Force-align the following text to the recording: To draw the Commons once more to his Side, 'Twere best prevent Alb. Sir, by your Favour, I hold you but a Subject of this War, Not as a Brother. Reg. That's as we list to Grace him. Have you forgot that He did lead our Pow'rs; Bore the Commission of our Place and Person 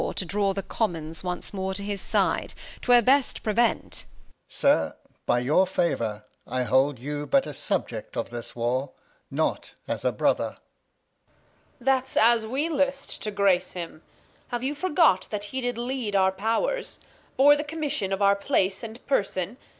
To 0.15 0.25
draw 0.25 0.51
the 0.51 0.63
Commons 0.63 1.23
once 1.23 1.53
more 1.53 1.75
to 1.75 1.83
his 1.83 2.01
Side, 2.01 2.55
'Twere 2.81 3.03
best 3.03 3.43
prevent 3.43 4.05
Alb. 4.33 4.33
Sir, 4.49 4.95
by 5.27 5.37
your 5.41 5.67
Favour, 5.67 6.25
I 6.47 6.63
hold 6.63 6.97
you 6.97 7.27
but 7.27 7.45
a 7.45 7.53
Subject 7.53 8.17
of 8.17 8.31
this 8.31 8.55
War, 8.55 8.93
Not 9.29 9.75
as 9.87 10.03
a 10.03 10.11
Brother. 10.11 10.57
Reg. 10.57 10.57
That's 11.81 12.17
as 12.17 12.47
we 12.47 12.67
list 12.67 13.21
to 13.21 13.29
Grace 13.29 13.73
him. 13.73 14.01
Have 14.47 14.63
you 14.63 14.73
forgot 14.73 15.27
that 15.29 15.43
He 15.53 15.61
did 15.61 15.77
lead 15.77 16.15
our 16.15 16.31
Pow'rs; 16.31 16.99
Bore 17.37 17.55
the 17.55 17.63
Commission 17.63 18.11
of 18.11 18.23
our 18.23 18.35
Place 18.35 18.81
and 18.81 19.05
Person 19.05 19.57